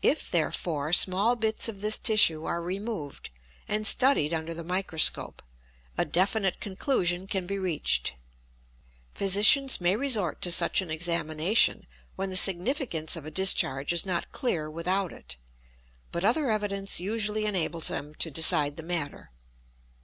If, 0.00 0.30
therefore, 0.30 0.90
small 0.94 1.36
bits 1.36 1.68
of 1.68 1.82
this 1.82 1.98
tissue 1.98 2.46
are 2.46 2.62
removed 2.62 3.28
and 3.68 3.86
studied 3.86 4.32
under 4.32 4.54
the 4.54 4.64
microscope, 4.64 5.42
a 5.98 6.06
definite 6.06 6.60
conclusion 6.60 7.26
can 7.26 7.46
be 7.46 7.58
reached. 7.58 8.14
Physicians 9.14 9.78
may 9.78 9.96
resort 9.96 10.40
to 10.40 10.50
such 10.50 10.80
an 10.80 10.90
examination 10.90 11.86
when 12.16 12.30
the 12.30 12.38
significance 12.38 13.16
of 13.16 13.26
a 13.26 13.30
discharge 13.30 13.92
is 13.92 14.06
not 14.06 14.32
clear 14.32 14.70
without 14.70 15.12
it; 15.12 15.36
but 16.10 16.24
other 16.24 16.50
evidence 16.50 16.98
usually 16.98 17.44
enables 17.44 17.88
them 17.88 18.14
to 18.14 18.30
decide 18.30 18.78
the 18.78 18.82
matter. 18.82 19.30